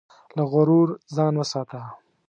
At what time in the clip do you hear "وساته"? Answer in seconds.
1.37-1.81